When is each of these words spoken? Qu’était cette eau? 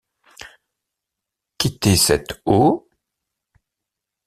Qu’était 1.59 1.95
cette 1.95 2.41
eau? 2.47 2.89